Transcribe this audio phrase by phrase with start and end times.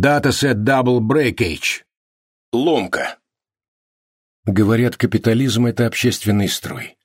[0.00, 1.82] Dataset Double Breakage.
[2.52, 3.18] Ломка.
[4.46, 6.96] Говорят, капитализм– это общественный строй.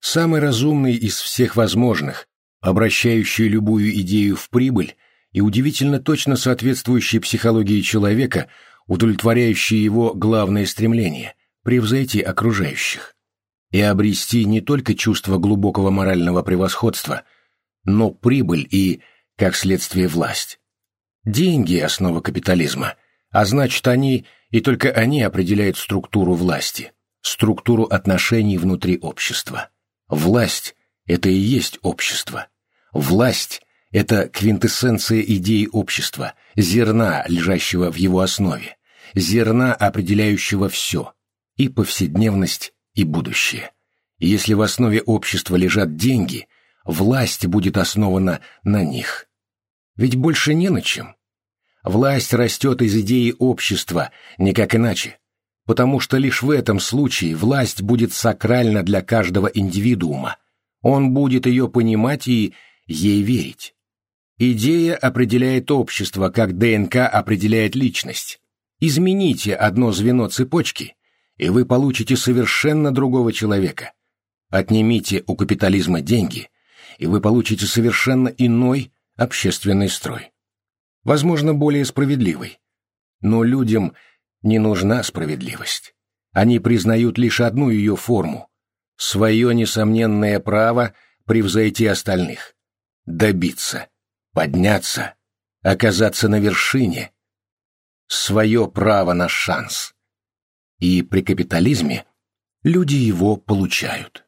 [0.00, 2.28] Самый разумный из всех возможных,
[2.60, 4.96] обращающий любую идею в прибыль
[5.32, 8.48] и удивительно точно соответствующий психологии человека,
[8.86, 13.14] удовлетворяющий его главное стремление– превзойти окружающих.
[13.70, 17.22] И обрести не только чувство глубокого морального превосходства,
[17.84, 19.00] но прибыль и,
[19.38, 20.58] как следствие, власть.
[21.24, 22.96] Деньги– основа капитализма,
[23.30, 29.70] а значит, они и только они определяют структуру власти, структуру отношений внутри общества.
[30.08, 30.74] Власть–
[31.06, 32.48] это и есть общество.
[32.92, 38.76] Власть– это квинтэссенция идеи общества, зерна, лежащего в его основе,
[39.14, 41.14] зерна, определяющего все–
[41.56, 43.72] и повседневность, и будущее.
[44.18, 46.48] Если в основе общества лежат деньги,
[46.84, 49.28] власть будет основана на них–
[49.96, 51.14] ведь больше не на чем.
[51.82, 55.18] Власть растет из идеи общества, никак иначе.
[55.64, 60.36] Потому что лишь в этом случае власть будет сакральна для каждого индивидуума.
[60.80, 62.54] Он будет ее понимать и
[62.86, 63.74] ей верить.
[64.38, 68.40] Идея определяет общество, как ДНК определяет личность.
[68.80, 70.96] Измените одно звено цепочки,
[71.36, 73.92] и вы получите совершенно другого человека.
[74.50, 76.48] Отнимите у капитализма деньги,
[76.98, 80.32] и вы получите совершенно иной, общественный строй.
[81.04, 82.58] Возможно, более справедливый.
[83.20, 83.94] Но людям
[84.42, 85.94] не нужна справедливость.
[86.32, 88.48] Они признают лишь одну ее форму–
[88.96, 90.94] свое несомненное право
[91.26, 92.54] превзойти остальных,
[93.04, 93.88] добиться,
[94.32, 95.14] подняться,
[95.62, 97.12] оказаться на вершине,
[98.06, 99.94] свое право на шанс.
[100.78, 102.06] И при капитализме
[102.62, 104.24] люди его получают.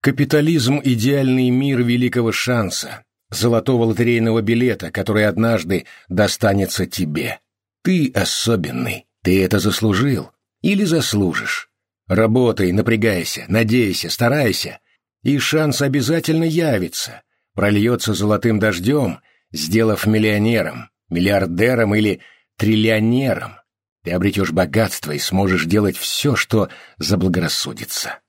[0.00, 7.40] Капитализм– идеальный мир великого шанса, золотого лотерейного билета, который однажды достанется тебе.
[7.82, 10.30] Ты особенный, ты это заслужил
[10.62, 11.68] или заслужишь.
[12.06, 14.80] Работай, напрягайся, надейся, старайся,
[15.22, 17.22] и шанс обязательно явится,
[17.54, 19.20] прольется золотым дождем,
[19.52, 22.20] сделав миллионером, миллиардером или
[22.56, 23.54] триллионером.
[24.02, 26.68] Ты обретешь богатство и сможешь делать все, что
[26.98, 28.20] заблагорассудится.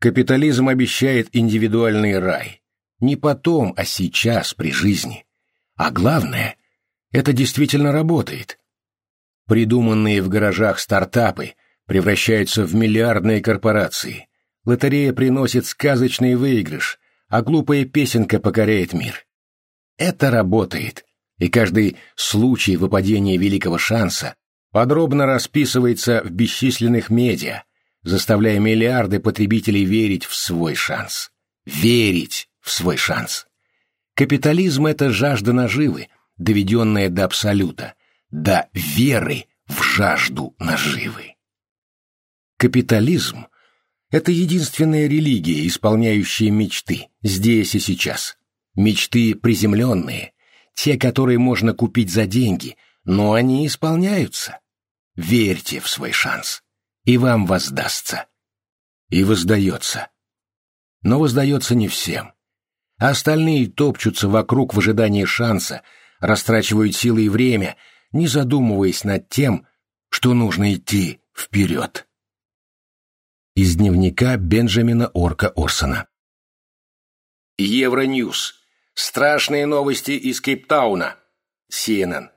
[0.00, 2.61] Капитализм обещает индивидуальный рай,
[3.02, 5.24] не потом, а сейчас, при жизни.
[5.76, 6.56] А главное,
[7.10, 8.58] это действительно работает.
[9.46, 11.54] Придуманные в гаражах стартапы
[11.86, 14.28] превращаются в миллиардные корпорации.
[14.64, 16.98] Лотерея приносит сказочный выигрыш,
[17.28, 19.26] а глупая песенка покоряет мир.
[19.98, 21.04] Это работает,
[21.38, 24.36] и каждый случай выпадения великого шанса
[24.70, 27.64] подробно расписывается в бесчисленных медиа,
[28.04, 31.30] заставляя миллиарды потребителей верить в свой шанс.
[31.64, 32.48] Верить!
[32.62, 33.46] В свой шанс.
[34.14, 36.08] Капитализм— это жажда наживы,
[36.38, 37.94] доведенная до абсолюта,
[38.30, 41.34] до веры в жажду наживы.
[42.56, 43.46] Капитализм—
[44.10, 48.38] это единственная религия, исполняющая мечты, здесь и сейчас.
[48.74, 50.32] Мечты приземленные,
[50.74, 54.60] те, которые можно купить за деньги, но они исполняются.
[55.16, 56.62] Верьте в свой шанс,
[57.04, 58.26] и вам воздастся.
[59.10, 60.08] И воздается.
[61.02, 62.32] Но воздается не всем
[63.02, 65.82] а остальные топчутся вокруг в ожидании шанса,
[66.20, 67.76] растрачивают силы и время,
[68.12, 69.66] не задумываясь над тем,
[70.08, 72.06] что нужно идти вперед.
[73.56, 76.06] Из дневника Бенджамина Орка Орсона.
[77.58, 78.54] Евроньюз.
[78.94, 81.16] Страшные новости из Кейптауна.
[81.72, 82.28] CNN.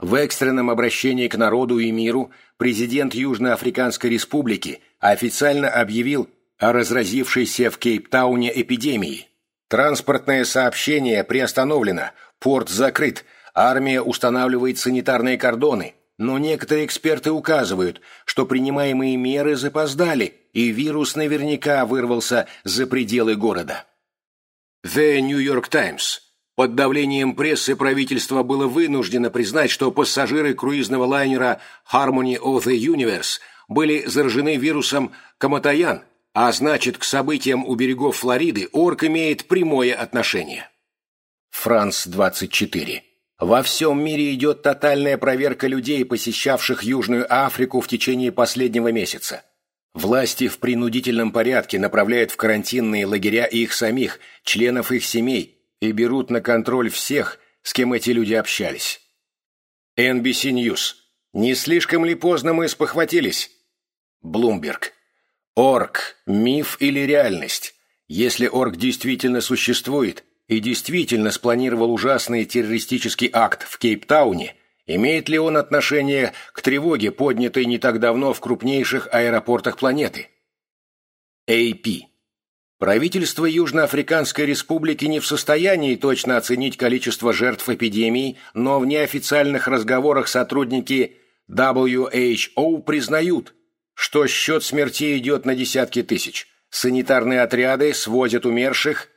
[0.00, 6.28] В экстренном обращении к народу и миру президент Южноафриканской Республики официально объявил
[6.58, 9.29] о разразившейся в Кейптауне эпидемии.
[9.70, 12.10] Транспортное сообщение приостановлено,
[12.40, 20.70] порт закрыт, армия устанавливает санитарные кордоны, но некоторые эксперты указывают, что принимаемые меры запоздали, и
[20.70, 23.84] вирус наверняка вырвался за пределы города.
[24.84, 26.20] The New York Times.
[26.56, 31.60] Под давлением прессы правительство было вынуждено признать, что пассажиры круизного лайнера
[31.92, 33.38] Harmony of the Universe
[33.68, 40.68] были заражены вирусом Каматаян, а значит, к событиям у берегов Флориды Орк имеет прямое отношение.
[41.50, 43.02] Франц 24.
[43.38, 49.42] Во всем мире идет тотальная проверка людей, посещавших Южную Африку в течение последнего месяца.
[49.94, 56.30] Власти в принудительном порядке направляют в карантинные лагеря их самих, членов их семей, и берут
[56.30, 59.00] на контроль всех, с кем эти люди общались.
[59.98, 60.94] NBC News.
[61.32, 63.50] Не слишком ли поздно мы спохватились?
[64.22, 64.92] Блумберг.
[65.62, 67.74] Орк– миф или реальность?
[68.08, 74.54] Если орк действительно существует и действительно спланировал ужасный террористический акт в Кейптауне,
[74.86, 80.28] Имеет ли он отношение к тревоге, поднятой не так давно в крупнейших аэропортах планеты?
[81.46, 82.04] AP.
[82.78, 90.26] Правительство Южноафриканской Республики не в состоянии точно оценить количество жертв эпидемии, но в неофициальных разговорах
[90.26, 91.18] сотрудники
[91.50, 93.54] WHO признают,
[94.00, 96.48] что счет смертей идет на десятки тысяч.
[96.70, 99.08] Санитарные отряды свозят умерших.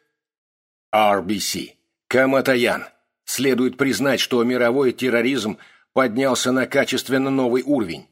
[0.93, 1.75] RBC.
[2.09, 2.87] Каматаян.
[3.23, 5.57] Следует признать, что мировой терроризм
[5.93, 8.09] поднялся на качественно новый уровень.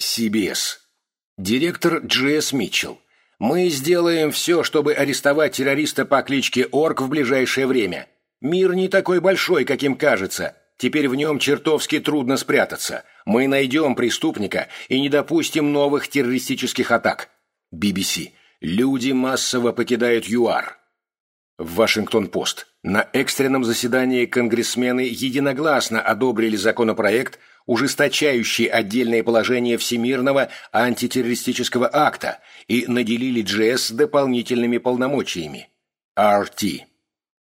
[0.00, 0.78] CBS.
[1.38, 3.00] Директор Джесс Митчелл.
[3.38, 8.08] Мы сделаем все, чтобы арестовать террориста по кличке Орк в ближайшее время.
[8.40, 10.56] Мир не такой большой, каким кажется.
[10.78, 13.04] Теперь в нем чертовски трудно спрятаться.
[13.24, 17.30] Мы найдем преступника и не допустим новых террористических атак.
[17.74, 18.32] BBC.
[18.60, 20.78] Люди массово покидают ЮАР.
[21.58, 22.66] Вашингтон-Пост.
[22.82, 33.40] На экстренном заседании конгрессмены единогласно одобрили законопроект, ужесточающий отдельные положения Всемирного антитеррористического акта и наделили
[33.40, 35.70] ДЖС дополнительными полномочиями.
[36.18, 36.82] RT.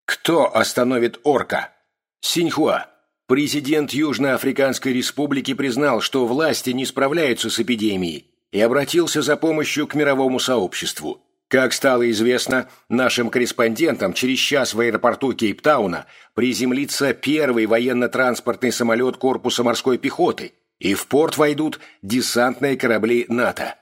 [0.05, 1.73] Кто остановит орка?
[2.21, 2.96] Синьхуа.
[3.27, 9.95] Президент Южноафриканской Республики признал, что власти не справляются с эпидемией и обратился за помощью к
[9.95, 11.21] мировому сообществу.
[11.49, 19.61] Как стало известно нашим корреспондентам, через час в аэропорту Кейптауна приземлится первый военно-транспортный самолет корпуса
[19.61, 23.75] морской пехоты, и в порт войдут десантные корабли НАТО.